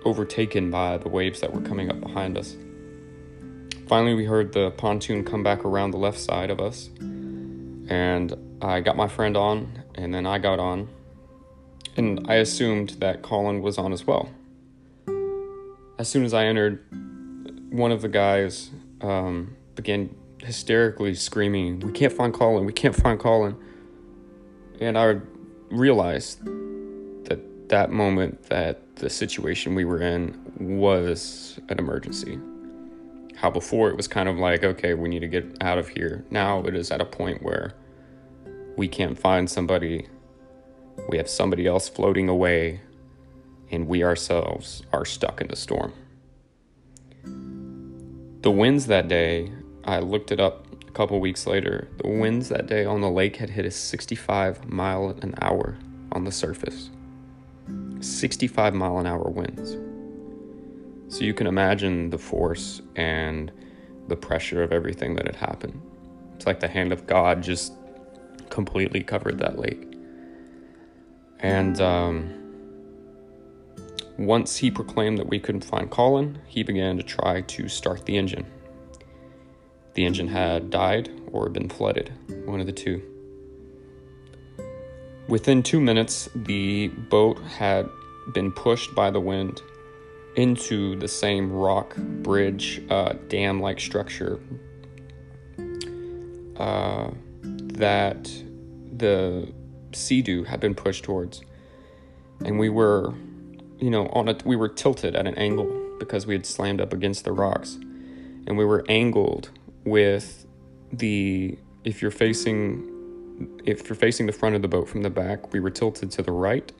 overtaken 0.04 0.70
by 0.70 0.96
the 0.96 1.08
waves 1.08 1.40
that 1.40 1.52
were 1.52 1.60
coming 1.60 1.90
up 1.90 2.00
behind 2.00 2.36
us. 2.38 2.56
Finally, 3.88 4.14
we 4.14 4.24
heard 4.24 4.52
the 4.52 4.70
pontoon 4.72 5.24
come 5.24 5.42
back 5.42 5.64
around 5.64 5.90
the 5.90 5.98
left 5.98 6.18
side 6.18 6.50
of 6.50 6.60
us 6.60 6.88
and 7.88 8.34
I 8.60 8.80
got 8.80 8.96
my 8.96 9.08
friend 9.08 9.36
on, 9.36 9.82
and 9.94 10.14
then 10.14 10.26
I 10.26 10.38
got 10.38 10.58
on, 10.58 10.88
and 11.96 12.24
I 12.28 12.36
assumed 12.36 12.90
that 13.00 13.22
Colin 13.22 13.62
was 13.62 13.78
on 13.78 13.92
as 13.92 14.06
well. 14.06 14.30
as 15.98 16.08
soon 16.08 16.24
as 16.24 16.34
I 16.34 16.46
entered, 16.46 16.84
one 17.70 17.92
of 17.92 18.02
the 18.02 18.08
guys 18.08 18.70
um, 19.02 19.56
began 19.74 20.14
hysterically 20.38 21.14
screaming, 21.14 21.80
"We 21.80 21.92
can't 21.92 22.12
find 22.12 22.32
Colin! 22.32 22.64
We 22.64 22.72
can't 22.72 22.94
find 22.94 23.18
Colin!" 23.18 23.56
And 24.80 24.98
I 24.98 25.20
realized 25.70 26.44
that 27.26 27.68
that 27.68 27.90
moment 27.90 28.44
that 28.44 28.96
the 28.96 29.08
situation 29.08 29.74
we 29.74 29.84
were 29.84 30.00
in 30.00 30.38
was 30.58 31.58
an 31.68 31.78
emergency. 31.78 32.38
How 33.36 33.50
before 33.50 33.90
it 33.90 33.96
was 33.96 34.06
kind 34.06 34.28
of 34.28 34.38
like, 34.38 34.62
okay, 34.62 34.94
we 34.94 35.08
need 35.08 35.20
to 35.20 35.28
get 35.28 35.56
out 35.60 35.78
of 35.78 35.88
here. 35.88 36.24
Now 36.30 36.60
it 36.64 36.74
is 36.74 36.90
at 36.90 37.00
a 37.00 37.04
point 37.04 37.42
where 37.42 37.74
we 38.76 38.88
can't 38.88 39.18
find 39.18 39.50
somebody. 39.50 40.06
We 41.08 41.16
have 41.16 41.28
somebody 41.28 41.66
else 41.66 41.88
floating 41.88 42.28
away, 42.28 42.80
and 43.70 43.88
we 43.88 44.04
ourselves 44.04 44.82
are 44.92 45.04
stuck 45.04 45.40
in 45.40 45.48
the 45.48 45.56
storm. 45.56 45.92
The 48.42 48.50
winds 48.50 48.86
that 48.86 49.08
day, 49.08 49.52
I 49.84 50.00
looked 50.00 50.32
it 50.32 50.40
up 50.40 50.66
a 50.86 50.90
couple 50.92 51.20
weeks 51.20 51.46
later. 51.46 51.88
The 51.98 52.08
winds 52.08 52.48
that 52.48 52.66
day 52.66 52.84
on 52.84 53.00
the 53.00 53.10
lake 53.10 53.36
had 53.36 53.50
hit 53.50 53.64
a 53.64 53.70
65 53.70 54.68
mile 54.68 55.16
an 55.22 55.34
hour 55.40 55.78
on 56.12 56.24
the 56.24 56.32
surface. 56.32 56.90
65 58.00 58.74
mile 58.74 58.98
an 58.98 59.06
hour 59.06 59.30
winds. 59.30 59.76
So 61.12 61.24
you 61.24 61.34
can 61.34 61.46
imagine 61.46 62.08
the 62.08 62.16
force 62.16 62.80
and 62.96 63.52
the 64.08 64.16
pressure 64.16 64.62
of 64.62 64.72
everything 64.72 65.14
that 65.16 65.26
had 65.26 65.36
happened. 65.36 65.78
It's 66.34 66.46
like 66.46 66.58
the 66.58 66.68
hand 66.68 66.90
of 66.90 67.06
God 67.06 67.42
just 67.42 67.74
completely 68.48 69.02
covered 69.02 69.38
that 69.40 69.58
lake. 69.58 69.92
And 71.40 71.78
um, 71.82 72.32
once 74.16 74.56
he 74.56 74.70
proclaimed 74.70 75.18
that 75.18 75.28
we 75.28 75.38
couldn't 75.38 75.66
find 75.66 75.90
Colin, 75.90 76.38
he 76.46 76.62
began 76.62 76.96
to 76.96 77.02
try 77.02 77.42
to 77.42 77.68
start 77.68 78.06
the 78.06 78.16
engine. 78.16 78.46
The 79.92 80.06
engine 80.06 80.28
had 80.28 80.70
died 80.70 81.10
or 81.30 81.50
been 81.50 81.68
flooded, 81.68 82.10
one 82.46 82.58
of 82.58 82.64
the 82.64 82.72
two. 82.72 83.02
Within 85.28 85.62
two 85.62 85.78
minutes, 85.78 86.30
the 86.34 86.88
boat 86.88 87.38
had 87.42 87.86
been 88.32 88.50
pushed 88.50 88.94
by 88.94 89.10
the 89.10 89.20
wind 89.20 89.60
into 90.36 90.96
the 90.96 91.08
same 91.08 91.52
rock 91.52 91.96
bridge 91.96 92.82
uh, 92.90 93.14
dam 93.28 93.60
like 93.60 93.78
structure 93.78 94.40
uh, 96.56 97.10
that 97.42 98.30
the 98.96 99.52
Sea-Doo 99.92 100.44
had 100.44 100.60
been 100.60 100.74
pushed 100.74 101.04
towards. 101.04 101.42
And 102.44 102.58
we 102.58 102.68
were 102.68 103.14
you 103.82 103.90
know, 103.90 104.06
on 104.12 104.28
a 104.28 104.36
we 104.44 104.54
were 104.54 104.68
tilted 104.68 105.16
at 105.16 105.26
an 105.26 105.34
angle 105.34 105.68
because 105.98 106.24
we 106.24 106.34
had 106.34 106.46
slammed 106.46 106.80
up 106.80 106.92
against 106.92 107.24
the 107.24 107.32
rocks, 107.32 107.74
and 108.46 108.56
we 108.56 108.64
were 108.64 108.84
angled 108.88 109.50
with 109.84 110.46
the 110.92 111.58
if 111.82 112.00
you're 112.00 112.12
facing 112.12 112.88
if 113.64 113.88
you're 113.88 113.96
facing 113.96 114.26
the 114.26 114.32
front 114.32 114.54
of 114.54 114.62
the 114.62 114.68
boat 114.68 114.88
from 114.88 115.02
the 115.02 115.10
back, 115.10 115.52
we 115.52 115.58
were 115.58 115.70
tilted 115.70 116.12
to 116.12 116.22
the 116.22 116.30
right, 116.30 116.70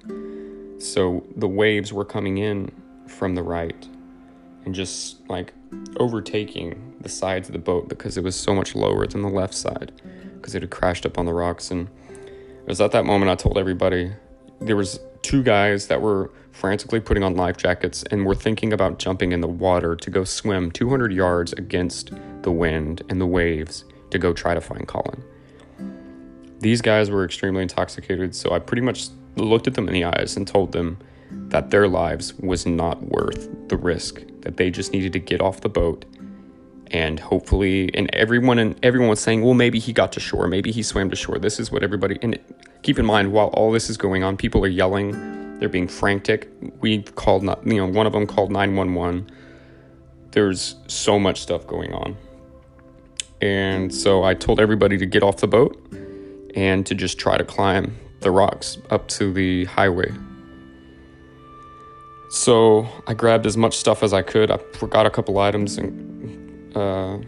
so 0.79 1.27
the 1.35 1.49
waves 1.49 1.93
were 1.93 2.05
coming 2.05 2.39
in 2.39 2.71
from 3.07 3.35
the 3.35 3.43
right 3.43 3.89
and 4.65 4.75
just 4.75 5.29
like 5.29 5.53
overtaking 5.97 6.95
the 7.01 7.09
sides 7.09 7.49
of 7.49 7.53
the 7.53 7.59
boat 7.59 7.89
because 7.89 8.17
it 8.17 8.25
was 8.25 8.37
so 8.37 8.55
much 8.55 8.75
lower 8.75 9.07
than 9.07 9.23
the 9.23 9.29
left 9.29 9.55
side 9.55 9.93
because 10.37 10.55
it 10.55 10.63
had 10.63 10.71
crashed 10.71 11.05
up 11.07 11.19
on 11.19 11.27
the 11.27 11.33
rocks 11.33 11.71
and 11.71 11.89
it 12.11 12.69
was 12.69 12.81
at 12.81 12.93
that 12.93 13.05
moment 13.05 13.31
I 13.31 13.35
told 13.35 13.59
everybody 13.59 14.13
there 14.61 14.77
was 14.77 15.01
two 15.23 15.43
guys 15.43 15.87
that 15.87 16.01
were 16.01 16.31
frantically 16.53 17.01
putting 17.01 17.23
on 17.23 17.35
life 17.35 17.57
jackets 17.57 18.05
and 18.11 18.27
were 18.27 18.35
thinking 18.35 18.73
about 18.73 18.99
jumping 18.99 19.33
in 19.33 19.41
the 19.41 19.49
water 19.49 19.97
to 19.97 20.11
go 20.11 20.25
swim 20.25 20.71
200 20.71 21.13
yards 21.13 21.53
against 21.55 22.13
the 22.43 22.51
wind 22.51 23.03
and 23.09 23.21
the 23.21 23.27
waves 23.27 23.85
to 24.11 24.19
go 24.19 24.33
try 24.33 24.55
to 24.55 24.61
find 24.61 24.87
Colin. 24.87 25.25
These 26.61 26.83
guys 26.83 27.11
were 27.11 27.25
extremely 27.25 27.63
intoxicated, 27.63 28.37
so 28.37 28.53
I 28.53 28.59
pretty 28.59 28.83
much 28.83 29.09
looked 29.37 29.67
at 29.67 29.75
them 29.75 29.89
in 29.89 29.95
the 29.95 30.05
eyes 30.05 30.37
and 30.37 30.47
told 30.47 30.73
them 30.73 30.99
that 31.53 31.71
their 31.71 31.87
lives 31.87 32.35
was 32.39 32.67
not 32.67 33.03
worth 33.03 33.49
the 33.69 33.77
risk, 33.77 34.23
that 34.41 34.57
they 34.57 34.71
just 34.71 34.93
needed 34.93 35.12
to 35.12 35.19
get 35.19 35.41
off 35.41 35.61
the 35.61 35.69
boat. 35.69 36.05
And 36.91 37.21
hopefully 37.21 37.91
and 37.95 38.12
everyone 38.15 38.59
and 38.59 38.75
everyone 38.83 39.09
was 39.09 39.21
saying 39.21 39.43
well 39.43 39.55
maybe 39.55 39.79
he 39.79 39.95
got 39.95 40.12
to 40.12 40.21
shore 40.21 40.47
maybe 40.47 40.71
he 40.73 40.83
swam 40.83 41.09
to 41.11 41.17
shore. 41.17 41.39
This 41.39 41.59
is 41.59 41.71
what 41.71 41.83
everybody 41.83 42.19
and 42.21 42.39
keep 42.83 42.99
in 42.99 43.07
mind 43.07 43.33
while 43.33 43.49
all 43.49 43.73
this 43.73 43.89
is 43.89 43.97
going 43.97 44.23
on 44.23 44.37
people 44.37 44.62
are 44.65 44.69
yelling 44.69 45.59
they're 45.59 45.71
being 45.71 45.89
frantic. 45.89 46.51
We 46.81 47.03
called 47.03 47.45
you 47.65 47.77
know 47.77 47.87
one 47.87 48.07
of 48.07 48.12
them 48.12 48.27
called 48.27 48.51
911 48.51 49.31
there's 50.33 50.77
so 50.87 51.19
much 51.19 51.41
stuff 51.41 51.67
going 51.67 51.93
on. 51.93 52.17
And 53.41 53.95
so 53.95 54.23
i 54.23 54.35
told 54.35 54.61
everybody 54.61 54.99
to 54.99 55.07
get 55.07 55.23
off 55.23 55.39
the 55.39 55.49
boat 55.49 55.79
and 56.55 56.85
to 56.87 56.95
just 56.95 57.19
try 57.19 57.39
to 57.39 57.45
climb 57.45 57.97
the 58.21 58.31
rocks 58.31 58.77
up 58.91 59.09
to 59.09 59.33
the 59.33 59.65
highway 59.65 60.12
so 62.33 62.89
i 63.07 63.15
grabbed 63.15 63.47
as 63.47 63.57
much 63.57 63.77
stuff 63.77 64.03
as 64.03 64.12
i 64.12 64.23
could 64.23 64.51
i 64.51 64.57
forgot 64.75 65.05
a 65.07 65.11
couple 65.11 65.39
items 65.39 65.77
and 65.77 66.77
uh, 66.77 67.19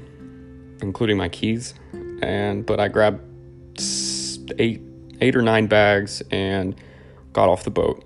including 0.80 1.16
my 1.16 1.28
keys. 1.28 1.75
And 2.23 2.64
but 2.64 2.80
I 2.80 2.88
grabbed 2.88 3.20
eight 4.58 4.82
eight 5.20 5.37
or 5.37 5.42
nine 5.42 5.66
bags 5.66 6.23
and 6.30 6.75
got 7.32 7.49
off 7.49 7.64
the 7.64 7.70
boat. 7.70 8.04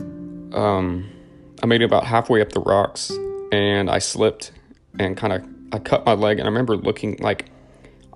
Um, 0.00 1.10
I 1.62 1.66
made 1.66 1.82
it 1.82 1.84
about 1.84 2.04
halfway 2.04 2.40
up 2.40 2.50
the 2.50 2.60
rocks 2.60 3.10
and 3.52 3.90
I 3.90 3.98
slipped 3.98 4.52
and 4.98 5.16
kind 5.16 5.32
of 5.32 5.44
I 5.72 5.78
cut 5.78 6.04
my 6.04 6.14
leg 6.14 6.38
and 6.38 6.46
I 6.46 6.50
remember 6.50 6.76
looking 6.76 7.16
like 7.20 7.46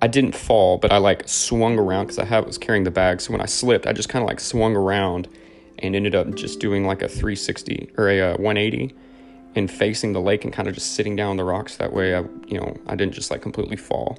I 0.00 0.08
didn't 0.08 0.34
fall, 0.34 0.78
but 0.78 0.92
I 0.92 0.98
like 0.98 1.28
swung 1.28 1.78
around 1.78 2.06
because 2.06 2.18
I 2.18 2.24
had 2.24 2.44
was 2.44 2.58
carrying 2.58 2.84
the 2.84 2.90
bag. 2.90 3.20
So 3.20 3.32
when 3.32 3.40
I 3.40 3.46
slipped, 3.46 3.86
I 3.86 3.92
just 3.92 4.08
kind 4.08 4.22
of 4.22 4.28
like 4.28 4.40
swung 4.40 4.74
around 4.74 5.28
and 5.82 5.96
ended 5.96 6.14
up 6.14 6.34
just 6.34 6.60
doing 6.60 6.86
like 6.86 7.02
a 7.02 7.08
360 7.08 7.92
or 7.98 8.08
a 8.08 8.20
uh, 8.20 8.36
180 8.36 8.94
and 9.54 9.70
facing 9.70 10.12
the 10.12 10.20
lake 10.20 10.44
and 10.44 10.52
kind 10.52 10.68
of 10.68 10.74
just 10.74 10.94
sitting 10.94 11.16
down 11.16 11.30
on 11.30 11.36
the 11.36 11.44
rocks 11.44 11.76
that 11.76 11.92
way 11.92 12.14
I 12.14 12.20
you 12.46 12.58
know 12.58 12.76
I 12.86 12.96
didn't 12.96 13.14
just 13.14 13.30
like 13.30 13.42
completely 13.42 13.76
fall. 13.76 14.18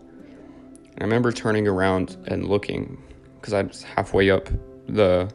And 0.94 1.02
I 1.02 1.04
remember 1.04 1.32
turning 1.32 1.68
around 1.68 2.18
and 2.28 2.48
looking 2.48 3.02
because 3.36 3.54
I 3.54 3.64
was 3.64 3.84
halfway 3.84 4.30
up 4.30 4.50
the 4.88 5.32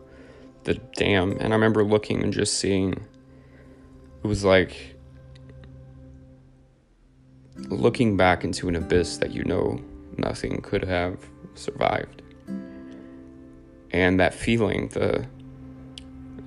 the 0.64 0.74
dam 0.96 1.32
and 1.40 1.52
I 1.52 1.56
remember 1.56 1.82
looking 1.82 2.22
and 2.22 2.32
just 2.32 2.54
seeing 2.58 2.92
it 2.92 4.26
was 4.26 4.44
like 4.44 4.96
looking 7.68 8.16
back 8.16 8.44
into 8.44 8.68
an 8.68 8.76
abyss 8.76 9.18
that 9.18 9.32
you 9.32 9.44
know 9.44 9.80
nothing 10.16 10.60
could 10.62 10.84
have 10.84 11.18
survived. 11.54 12.22
And 13.90 14.20
that 14.20 14.34
feeling 14.34 14.88
the 14.88 15.26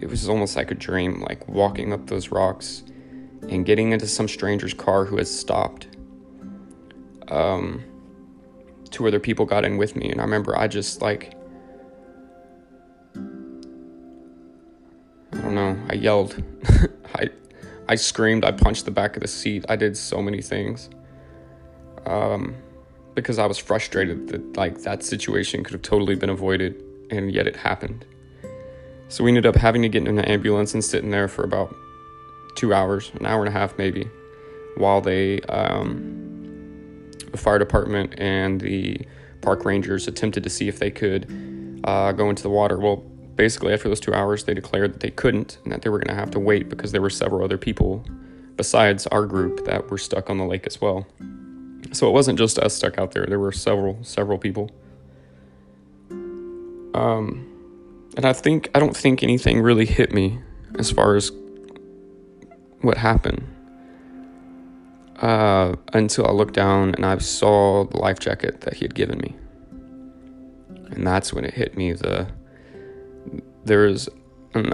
it 0.01 0.09
was 0.09 0.27
almost 0.27 0.55
like 0.55 0.71
a 0.71 0.75
dream 0.75 1.21
like 1.21 1.47
walking 1.47 1.93
up 1.93 2.07
those 2.07 2.29
rocks 2.29 2.83
and 3.49 3.65
getting 3.65 3.91
into 3.91 4.07
some 4.07 4.27
stranger's 4.27 4.73
car 4.73 5.05
who 5.05 5.17
has 5.17 5.33
stopped. 5.33 5.87
Um, 7.27 7.83
two 8.89 9.07
other 9.07 9.19
people 9.19 9.45
got 9.45 9.63
in 9.63 9.77
with 9.77 9.95
me, 9.95 10.09
and 10.09 10.19
I 10.19 10.23
remember 10.23 10.57
I 10.57 10.67
just 10.67 11.01
like, 11.01 11.35
I 15.33 15.37
don't 15.37 15.55
know, 15.55 15.77
I 15.89 15.93
yelled, 15.93 16.43
I, 17.15 17.29
I 17.87 17.95
screamed, 17.95 18.43
I 18.43 18.51
punched 18.51 18.85
the 18.85 18.91
back 18.91 19.15
of 19.15 19.21
the 19.21 19.27
seat, 19.27 19.65
I 19.69 19.75
did 19.75 19.95
so 19.95 20.21
many 20.21 20.41
things. 20.41 20.89
Um, 22.05 22.55
because 23.13 23.37
I 23.37 23.45
was 23.45 23.57
frustrated 23.57 24.29
that 24.29 24.57
like 24.57 24.81
that 24.83 25.03
situation 25.03 25.63
could 25.63 25.73
have 25.73 25.81
totally 25.81 26.15
been 26.15 26.29
avoided, 26.29 26.83
and 27.11 27.31
yet 27.31 27.45
it 27.47 27.55
happened. 27.55 28.05
So 29.11 29.25
we 29.25 29.29
ended 29.29 29.45
up 29.45 29.57
having 29.57 29.81
to 29.81 29.89
get 29.89 30.07
in 30.07 30.17
an 30.17 30.23
ambulance 30.23 30.73
and 30.73 30.81
sitting 30.81 31.11
there 31.11 31.27
for 31.27 31.43
about 31.43 31.75
two 32.55 32.73
hours, 32.73 33.11
an 33.19 33.25
hour 33.25 33.45
and 33.45 33.49
a 33.49 33.51
half 33.51 33.77
maybe, 33.77 34.09
while 34.77 35.01
they, 35.01 35.41
um, 35.41 37.11
the 37.29 37.37
fire 37.37 37.59
department 37.59 38.15
and 38.17 38.61
the 38.61 39.05
park 39.41 39.65
rangers 39.65 40.07
attempted 40.07 40.45
to 40.45 40.49
see 40.49 40.69
if 40.69 40.79
they 40.79 40.89
could 40.89 41.81
uh, 41.83 42.13
go 42.13 42.29
into 42.29 42.41
the 42.41 42.49
water. 42.49 42.79
Well, 42.79 43.03
basically, 43.35 43.73
after 43.73 43.89
those 43.89 43.99
two 43.99 44.13
hours, 44.13 44.45
they 44.45 44.53
declared 44.53 44.93
that 44.93 45.01
they 45.01 45.11
couldn't 45.11 45.57
and 45.65 45.73
that 45.73 45.81
they 45.81 45.89
were 45.89 45.99
going 45.99 46.15
to 46.15 46.19
have 46.19 46.31
to 46.31 46.39
wait 46.39 46.69
because 46.69 46.93
there 46.93 47.01
were 47.01 47.09
several 47.09 47.43
other 47.43 47.57
people 47.57 48.05
besides 48.55 49.07
our 49.07 49.25
group 49.25 49.65
that 49.65 49.91
were 49.91 49.97
stuck 49.97 50.29
on 50.29 50.37
the 50.37 50.45
lake 50.45 50.65
as 50.65 50.79
well. 50.79 51.05
So 51.91 52.07
it 52.07 52.11
wasn't 52.11 52.39
just 52.39 52.57
us 52.59 52.75
stuck 52.75 52.97
out 52.97 53.11
there. 53.11 53.25
There 53.25 53.39
were 53.39 53.51
several, 53.51 54.01
several 54.03 54.37
people. 54.37 54.71
Um, 56.93 57.50
and 58.17 58.25
I 58.25 58.33
think 58.33 58.69
I 58.75 58.79
don't 58.79 58.95
think 58.95 59.23
anything 59.23 59.61
really 59.61 59.85
hit 59.85 60.13
me 60.13 60.39
as 60.77 60.91
far 60.91 61.15
as 61.15 61.31
what 62.81 62.97
happened 62.97 63.43
uh, 65.17 65.75
until 65.93 66.27
I 66.27 66.31
looked 66.31 66.55
down 66.55 66.95
and 66.95 67.05
I 67.05 67.17
saw 67.19 67.85
the 67.85 67.97
life 67.97 68.19
jacket 68.19 68.61
that 68.61 68.75
he 68.75 68.85
had 68.85 68.95
given 68.95 69.19
me. 69.19 69.35
And 70.89 71.05
that's 71.05 71.31
when 71.33 71.45
it 71.45 71.53
hit 71.53 71.77
me 71.77 71.93
the 71.93 72.27
there 73.63 73.85
is 73.85 74.09
an 74.55 74.73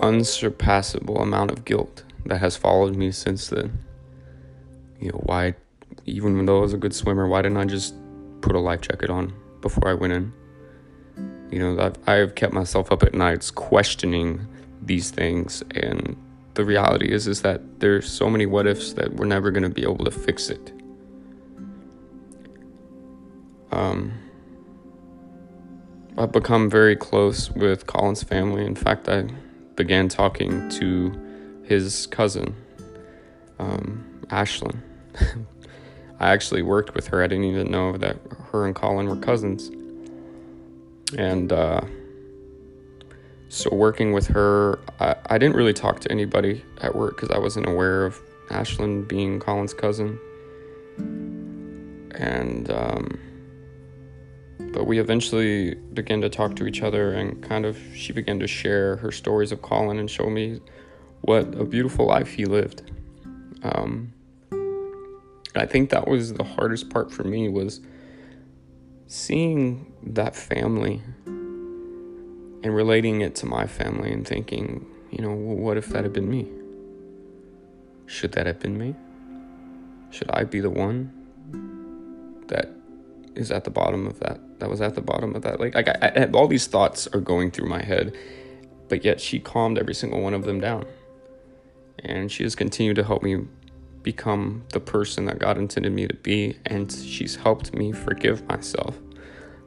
unsurpassable 0.00 1.20
amount 1.20 1.52
of 1.52 1.64
guilt 1.64 2.02
that 2.26 2.38
has 2.38 2.56
followed 2.56 2.96
me 2.96 3.12
since 3.12 3.48
then. 3.48 3.78
You 5.00 5.12
know, 5.12 5.20
why, 5.24 5.54
even 6.04 6.44
though 6.44 6.58
I 6.58 6.62
was 6.62 6.72
a 6.72 6.78
good 6.78 6.94
swimmer, 6.94 7.28
why 7.28 7.42
didn't 7.42 7.58
I 7.58 7.64
just 7.64 7.94
put 8.40 8.56
a 8.56 8.60
life 8.60 8.80
jacket 8.80 9.10
on 9.10 9.32
before 9.60 9.88
I 9.88 9.94
went 9.94 10.12
in? 10.12 10.32
You 11.50 11.58
know, 11.58 11.80
I've, 11.80 12.08
I've 12.08 12.34
kept 12.34 12.52
myself 12.52 12.90
up 12.90 13.02
at 13.02 13.14
nights 13.14 13.50
questioning 13.50 14.46
these 14.82 15.10
things, 15.10 15.62
and 15.72 16.16
the 16.54 16.64
reality 16.64 17.12
is 17.12 17.26
is 17.26 17.42
that 17.42 17.80
there's 17.80 18.10
so 18.10 18.30
many 18.30 18.46
what 18.46 18.66
ifs 18.66 18.92
that 18.94 19.14
we're 19.14 19.26
never 19.26 19.50
going 19.50 19.62
to 19.62 19.68
be 19.68 19.82
able 19.82 20.04
to 20.04 20.10
fix 20.10 20.50
it. 20.50 20.72
Um, 23.72 24.12
I've 26.16 26.30
become 26.30 26.70
very 26.70 26.94
close 26.94 27.50
with 27.50 27.86
Colin's 27.86 28.22
family. 28.22 28.64
In 28.64 28.76
fact, 28.76 29.08
I 29.08 29.26
began 29.74 30.08
talking 30.08 30.68
to 30.70 31.60
his 31.64 32.06
cousin, 32.06 32.54
um, 33.58 34.22
Ashlyn. 34.28 34.80
I 36.20 36.32
actually 36.32 36.62
worked 36.62 36.94
with 36.94 37.08
her. 37.08 37.22
I 37.22 37.26
didn't 37.26 37.44
even 37.44 37.70
know 37.70 37.96
that 37.96 38.16
her 38.52 38.64
and 38.64 38.74
Colin 38.74 39.08
were 39.08 39.16
cousins. 39.16 39.70
And 41.16 41.52
uh, 41.52 41.82
so, 43.48 43.72
working 43.72 44.12
with 44.12 44.26
her, 44.28 44.80
I, 45.00 45.16
I 45.26 45.38
didn't 45.38 45.56
really 45.56 45.72
talk 45.72 46.00
to 46.00 46.10
anybody 46.10 46.64
at 46.80 46.94
work 46.94 47.16
because 47.16 47.30
I 47.30 47.38
wasn't 47.38 47.68
aware 47.68 48.04
of 48.04 48.20
Ashlyn 48.48 49.06
being 49.06 49.38
Colin's 49.38 49.74
cousin. 49.74 50.18
And, 52.16 52.70
um, 52.70 53.20
but 54.72 54.86
we 54.86 54.98
eventually 54.98 55.74
began 55.74 56.20
to 56.20 56.28
talk 56.28 56.56
to 56.56 56.66
each 56.66 56.82
other 56.82 57.12
and 57.12 57.42
kind 57.42 57.64
of 57.64 57.78
she 57.94 58.12
began 58.12 58.40
to 58.40 58.46
share 58.46 58.96
her 58.96 59.12
stories 59.12 59.52
of 59.52 59.62
Colin 59.62 59.98
and 59.98 60.10
show 60.10 60.28
me 60.28 60.60
what 61.22 61.54
a 61.54 61.64
beautiful 61.64 62.06
life 62.06 62.28
he 62.28 62.44
lived. 62.44 62.90
Um, 63.62 64.12
I 65.56 65.66
think 65.66 65.90
that 65.90 66.08
was 66.08 66.34
the 66.34 66.44
hardest 66.44 66.90
part 66.90 67.12
for 67.12 67.24
me 67.24 67.48
was 67.48 67.80
seeing 69.06 69.92
that 70.02 70.34
family 70.34 71.02
and 71.26 72.74
relating 72.74 73.20
it 73.20 73.34
to 73.36 73.46
my 73.46 73.66
family 73.66 74.12
and 74.12 74.26
thinking, 74.26 74.86
you 75.10 75.22
know, 75.22 75.32
what 75.32 75.76
if 75.76 75.88
that 75.88 76.04
had 76.04 76.12
been 76.12 76.28
me? 76.28 76.48
Should 78.06 78.32
that 78.32 78.46
have 78.46 78.58
been 78.58 78.78
me? 78.78 78.94
Should 80.10 80.30
I 80.30 80.44
be 80.44 80.60
the 80.60 80.70
one 80.70 81.12
that 82.48 82.70
is 83.34 83.50
at 83.50 83.64
the 83.64 83.70
bottom 83.70 84.06
of 84.06 84.20
that? 84.20 84.40
That 84.60 84.70
was 84.70 84.80
at 84.80 84.94
the 84.94 85.00
bottom 85.00 85.34
of 85.34 85.42
that 85.42 85.60
lake. 85.60 85.74
Like 85.74 85.88
I, 85.88 86.12
I, 86.16 86.30
all 86.32 86.46
these 86.46 86.66
thoughts 86.66 87.06
are 87.08 87.20
going 87.20 87.50
through 87.50 87.68
my 87.68 87.82
head, 87.82 88.16
but 88.88 89.04
yet 89.04 89.20
she 89.20 89.38
calmed 89.40 89.78
every 89.78 89.94
single 89.94 90.20
one 90.20 90.34
of 90.34 90.44
them 90.44 90.60
down, 90.60 90.86
and 91.98 92.30
she 92.30 92.42
has 92.44 92.54
continued 92.54 92.96
to 92.96 93.04
help 93.04 93.22
me 93.22 93.46
become 94.04 94.62
the 94.72 94.78
person 94.78 95.24
that 95.24 95.40
God 95.40 95.58
intended 95.58 95.92
me 95.92 96.06
to 96.06 96.14
be, 96.14 96.56
and 96.66 96.92
she's 96.92 97.34
helped 97.34 97.74
me 97.74 97.90
forgive 97.90 98.46
myself 98.46 98.96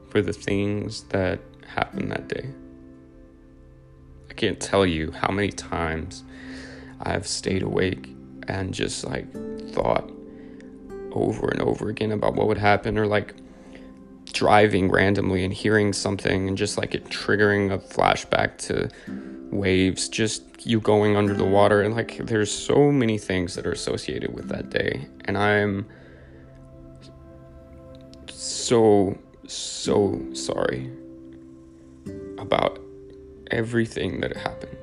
for 0.09 0.21
the 0.21 0.31
things 0.31 1.03
that 1.09 1.41
happened 1.67 2.11
that 2.11 2.29
day. 2.29 2.49
I 4.29 4.33
can't 4.33 4.59
tell 4.59 4.85
you 4.85 5.11
how 5.11 5.33
many 5.33 5.49
times 5.49 6.23
I've 7.01 7.27
stayed 7.27 7.63
awake 7.63 8.07
and 8.47 8.73
just 8.73 9.03
like 9.03 9.29
thought 9.71 10.09
over 11.11 11.49
and 11.49 11.61
over 11.61 11.89
again 11.89 12.11
about 12.11 12.35
what 12.35 12.47
would 12.47 12.57
happen, 12.57 12.97
or 12.97 13.07
like 13.07 13.33
driving 14.31 14.91
randomly 14.91 15.43
and 15.43 15.53
hearing 15.53 15.91
something 15.91 16.47
and 16.47 16.57
just 16.57 16.77
like 16.77 16.93
it 16.93 17.05
triggering 17.05 17.73
a 17.73 17.79
flashback 17.79 18.57
to 18.57 18.89
waves, 19.51 20.09
just 20.09 20.43
you 20.65 20.79
going 20.79 21.15
under 21.15 21.33
the 21.33 21.45
water. 21.45 21.81
And 21.81 21.95
like, 21.95 22.17
there's 22.25 22.51
so 22.51 22.91
many 22.91 23.17
things 23.17 23.55
that 23.55 23.65
are 23.65 23.71
associated 23.71 24.33
with 24.33 24.49
that 24.49 24.69
day. 24.69 25.07
And 25.25 25.37
I'm 25.37 25.87
so, 28.29 29.17
so 29.47 30.21
sorry 30.33 30.91
about 32.37 32.79
everything 33.51 34.21
that 34.21 34.35
happened. 34.35 34.77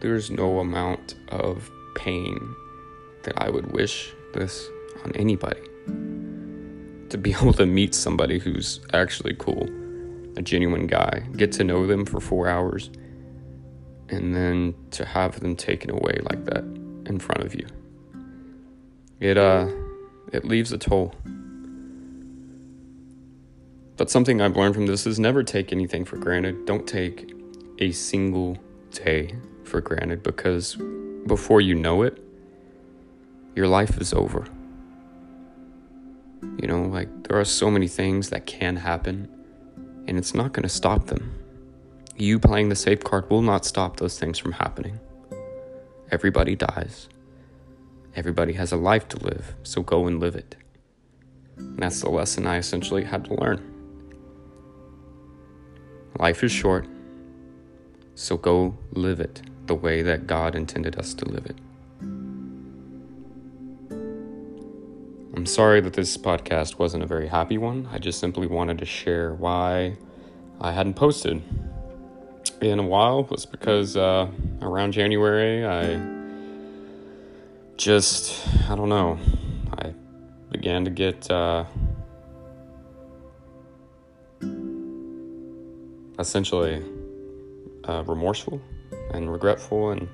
There's 0.00 0.30
no 0.30 0.60
amount 0.60 1.14
of 1.28 1.70
pain 1.94 2.54
that 3.24 3.34
I 3.40 3.50
would 3.50 3.72
wish 3.72 4.12
this 4.32 4.66
on 5.04 5.12
anybody. 5.12 5.60
To 7.10 7.18
be 7.18 7.32
able 7.40 7.52
to 7.54 7.66
meet 7.66 7.94
somebody 7.94 8.38
who's 8.38 8.80
actually 8.92 9.34
cool, 9.38 9.68
a 10.36 10.42
genuine 10.42 10.86
guy, 10.86 11.26
get 11.36 11.52
to 11.52 11.64
know 11.64 11.86
them 11.86 12.06
for 12.06 12.20
four 12.20 12.48
hours, 12.48 12.90
and 14.10 14.34
then 14.34 14.74
to 14.92 15.04
have 15.04 15.40
them 15.40 15.56
taken 15.56 15.90
away 15.90 16.18
like 16.22 16.44
that 16.46 16.64
in 17.06 17.18
front 17.18 17.44
of 17.44 17.54
you. 17.54 17.66
It 19.20 19.36
uh 19.36 19.68
it 20.32 20.44
leaves 20.44 20.72
a 20.72 20.78
toll. 20.78 21.14
But 23.96 24.10
something 24.10 24.40
I've 24.40 24.56
learned 24.56 24.74
from 24.74 24.86
this 24.86 25.06
is 25.06 25.18
never 25.18 25.42
take 25.42 25.72
anything 25.72 26.04
for 26.04 26.16
granted. 26.16 26.64
Don't 26.64 26.86
take 26.86 27.34
a 27.78 27.92
single 27.92 28.56
day 28.92 29.34
for 29.64 29.80
granted 29.80 30.22
because 30.22 30.76
before 31.26 31.60
you 31.60 31.74
know 31.74 32.02
it, 32.02 32.22
your 33.54 33.68
life 33.68 34.00
is 34.00 34.12
over. 34.12 34.46
You 36.60 36.66
know, 36.66 36.84
like 36.84 37.08
there 37.24 37.38
are 37.38 37.44
so 37.44 37.70
many 37.70 37.88
things 37.88 38.30
that 38.30 38.46
can 38.46 38.76
happen, 38.76 39.28
and 40.06 40.16
it's 40.16 40.34
not 40.34 40.52
going 40.52 40.62
to 40.62 40.68
stop 40.68 41.06
them. 41.06 41.39
You 42.20 42.38
playing 42.38 42.68
the 42.68 42.76
safe 42.76 43.02
card 43.02 43.30
will 43.30 43.40
not 43.40 43.64
stop 43.64 43.96
those 43.96 44.18
things 44.18 44.38
from 44.38 44.52
happening. 44.52 45.00
Everybody 46.10 46.54
dies. 46.54 47.08
Everybody 48.14 48.52
has 48.52 48.72
a 48.72 48.76
life 48.76 49.08
to 49.08 49.16
live, 49.24 49.54
so 49.62 49.80
go 49.80 50.06
and 50.06 50.20
live 50.20 50.36
it. 50.36 50.54
And 51.56 51.78
that's 51.78 52.02
the 52.02 52.10
lesson 52.10 52.46
I 52.46 52.58
essentially 52.58 53.04
had 53.04 53.24
to 53.24 53.34
learn. 53.40 53.62
Life 56.18 56.44
is 56.44 56.52
short, 56.52 56.86
so 58.16 58.36
go 58.36 58.76
live 58.92 59.20
it 59.20 59.40
the 59.64 59.74
way 59.74 60.02
that 60.02 60.26
God 60.26 60.54
intended 60.54 60.98
us 60.98 61.14
to 61.14 61.24
live 61.24 61.46
it. 61.46 61.56
I'm 65.34 65.46
sorry 65.46 65.80
that 65.80 65.94
this 65.94 66.18
podcast 66.18 66.78
wasn't 66.78 67.02
a 67.02 67.06
very 67.06 67.28
happy 67.28 67.56
one. 67.56 67.88
I 67.90 67.96
just 67.96 68.18
simply 68.18 68.46
wanted 68.46 68.76
to 68.80 68.84
share 68.84 69.32
why 69.32 69.96
I 70.60 70.72
hadn't 70.72 70.96
posted 70.96 71.42
in 72.60 72.78
a 72.78 72.82
while 72.82 73.24
was 73.24 73.46
because 73.46 73.96
uh, 73.96 74.28
around 74.62 74.92
January 74.92 75.64
I 75.64 76.00
just 77.76 78.46
I 78.68 78.74
don't 78.76 78.88
know 78.88 79.18
I 79.78 79.94
began 80.50 80.84
to 80.84 80.90
get 80.90 81.30
uh, 81.30 81.64
essentially 86.18 86.82
uh, 87.84 88.04
remorseful 88.06 88.60
and 89.12 89.30
regretful 89.32 89.90
and 89.90 90.08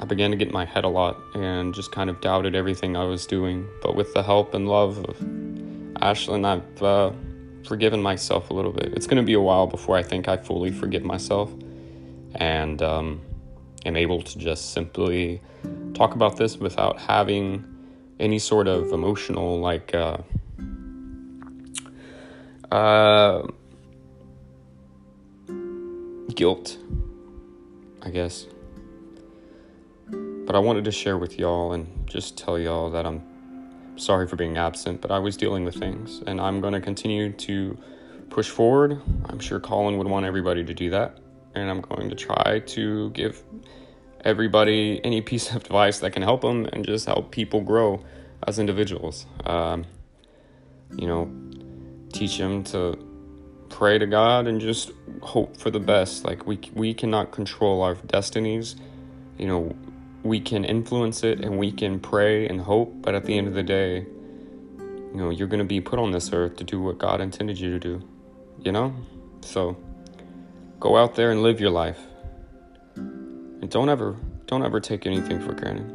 I 0.00 0.04
began 0.04 0.30
to 0.30 0.36
get 0.36 0.48
in 0.48 0.54
my 0.54 0.64
head 0.64 0.84
a 0.84 0.88
lot 0.88 1.16
and 1.34 1.74
just 1.74 1.92
kind 1.92 2.10
of 2.10 2.20
doubted 2.20 2.54
everything 2.54 2.96
I 2.96 3.04
was 3.04 3.26
doing. 3.26 3.68
But 3.82 3.94
with 3.94 4.12
the 4.14 4.22
help 4.22 4.54
and 4.54 4.68
love 4.68 4.98
of 4.98 5.16
Ashlyn, 6.00 6.44
I've 6.44 6.82
uh, 6.82 7.12
forgiven 7.66 8.02
myself 8.02 8.50
a 8.50 8.54
little 8.54 8.72
bit. 8.72 8.92
It's 8.94 9.06
going 9.06 9.22
to 9.22 9.26
be 9.26 9.34
a 9.34 9.40
while 9.40 9.66
before 9.66 9.96
I 9.96 10.02
think 10.02 10.28
I 10.28 10.36
fully 10.36 10.70
forgive 10.70 11.04
myself 11.04 11.52
and 12.34 12.80
um, 12.82 13.20
am 13.84 13.96
able 13.96 14.22
to 14.22 14.38
just 14.38 14.72
simply 14.72 15.40
talk 15.94 16.14
about 16.14 16.36
this 16.36 16.56
without 16.56 16.98
having 16.98 17.64
any 18.18 18.38
sort 18.38 18.68
of 18.68 18.92
emotional, 18.92 19.60
like, 19.60 19.94
uh, 19.94 20.18
uh, 22.70 23.46
guilt, 26.34 26.78
I 28.02 28.10
guess. 28.10 28.46
But 30.08 30.56
I 30.56 30.58
wanted 30.58 30.84
to 30.84 30.92
share 30.92 31.16
with 31.16 31.38
y'all 31.38 31.72
and 31.72 31.86
just 32.06 32.36
tell 32.36 32.58
y'all 32.58 32.90
that 32.90 33.06
I'm 33.06 33.22
sorry 34.00 34.26
for 34.26 34.36
being 34.36 34.56
absent, 34.56 35.00
but 35.00 35.10
I 35.10 35.18
was 35.18 35.36
dealing 35.36 35.64
with 35.64 35.76
things 35.76 36.22
and 36.26 36.40
I'm 36.40 36.60
going 36.60 36.72
to 36.72 36.80
continue 36.80 37.32
to 37.32 37.78
push 38.30 38.48
forward. 38.48 39.00
I'm 39.26 39.38
sure 39.38 39.60
Colin 39.60 39.98
would 39.98 40.06
want 40.06 40.26
everybody 40.26 40.64
to 40.64 40.74
do 40.74 40.90
that. 40.90 41.18
And 41.54 41.68
I'm 41.68 41.80
going 41.80 42.08
to 42.10 42.14
try 42.14 42.60
to 42.60 43.10
give 43.10 43.42
everybody 44.24 45.00
any 45.04 45.20
piece 45.30 45.50
of 45.50 45.56
advice 45.56 45.98
that 46.00 46.12
can 46.12 46.22
help 46.22 46.42
them 46.42 46.66
and 46.72 46.84
just 46.84 47.06
help 47.06 47.30
people 47.30 47.60
grow 47.60 48.02
as 48.46 48.58
individuals. 48.58 49.26
Um, 49.44 49.84
you 50.96 51.06
know, 51.06 51.30
teach 52.12 52.38
them 52.38 52.64
to 52.64 52.98
pray 53.68 53.98
to 53.98 54.06
God 54.06 54.46
and 54.46 54.60
just 54.60 54.92
hope 55.22 55.56
for 55.56 55.70
the 55.70 55.80
best. 55.80 56.24
Like 56.24 56.46
we 56.46 56.58
we 56.74 56.94
cannot 56.94 57.30
control 57.30 57.82
our 57.82 57.94
destinies. 57.94 58.76
You 59.38 59.46
know, 59.46 59.76
we 60.22 60.40
can 60.40 60.64
influence 60.64 61.24
it 61.24 61.40
and 61.40 61.58
we 61.58 61.72
can 61.72 61.98
pray 61.98 62.46
and 62.46 62.60
hope, 62.60 62.92
but 63.02 63.14
at 63.14 63.24
the 63.24 63.36
end 63.36 63.48
of 63.48 63.54
the 63.54 63.62
day, 63.62 64.06
you 64.78 65.16
know, 65.16 65.30
you're 65.30 65.48
going 65.48 65.60
to 65.60 65.64
be 65.64 65.80
put 65.80 65.98
on 65.98 66.12
this 66.12 66.32
earth 66.32 66.56
to 66.56 66.64
do 66.64 66.80
what 66.80 66.98
God 66.98 67.20
intended 67.20 67.58
you 67.58 67.70
to 67.70 67.78
do, 67.78 68.08
you 68.62 68.72
know? 68.72 68.94
So 69.40 69.76
go 70.78 70.96
out 70.96 71.14
there 71.14 71.30
and 71.30 71.42
live 71.42 71.60
your 71.60 71.70
life. 71.70 71.98
And 72.96 73.70
don't 73.70 73.88
ever 73.88 74.16
don't 74.46 74.64
ever 74.64 74.80
take 74.80 75.06
anything 75.06 75.40
for 75.40 75.52
granted. 75.52 75.88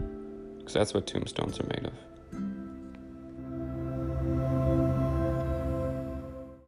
Because 0.57 0.73
that's 0.73 0.93
what 0.93 1.05
tombstones 1.05 1.59
are 1.59 1.67
made 1.67 1.85
of. 1.85 1.93